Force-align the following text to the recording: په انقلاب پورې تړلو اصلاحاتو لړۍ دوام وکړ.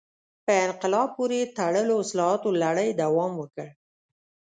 په 0.45 0.51
انقلاب 0.65 1.07
پورې 1.17 1.51
تړلو 1.57 1.93
اصلاحاتو 2.03 2.49
لړۍ 2.63 2.89
دوام 3.01 3.31
وکړ. 3.37 3.67